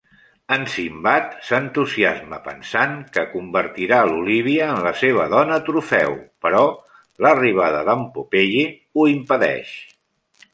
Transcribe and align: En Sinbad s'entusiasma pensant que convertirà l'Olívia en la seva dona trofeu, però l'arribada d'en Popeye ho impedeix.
En 0.53 0.63
Sinbad 0.75 1.25
s'entusiasma 1.49 2.39
pensant 2.47 2.95
que 3.17 3.25
convertirà 3.33 3.99
l'Olívia 4.13 4.71
en 4.77 4.81
la 4.87 4.95
seva 5.03 5.27
dona 5.35 5.59
trofeu, 5.69 6.17
però 6.47 6.63
l'arribada 7.27 7.85
d'en 7.91 8.03
Popeye 8.17 8.65
ho 9.03 9.07
impedeix. 9.15 9.77